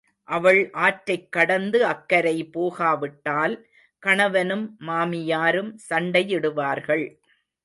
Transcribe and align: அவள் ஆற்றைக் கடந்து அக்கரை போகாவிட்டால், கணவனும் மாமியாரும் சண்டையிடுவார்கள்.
அவள் 0.27 0.69
ஆற்றைக் 0.71 1.31
கடந்து 1.31 1.85
அக்கரை 1.85 2.43
போகாவிட்டால், 2.45 3.55
கணவனும் 4.03 4.77
மாமியாரும் 4.87 5.71
சண்டையிடுவார்கள். 5.89 7.05